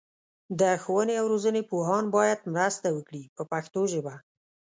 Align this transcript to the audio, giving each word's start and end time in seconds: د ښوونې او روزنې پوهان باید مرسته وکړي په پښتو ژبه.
د 0.59 0.61
ښوونې 0.83 1.13
او 1.21 1.25
روزنې 1.33 1.61
پوهان 1.69 2.05
باید 2.15 2.39
مرسته 2.55 2.87
وکړي 2.91 3.23
په 3.35 3.43
پښتو 3.51 3.81
ژبه. 3.93 4.15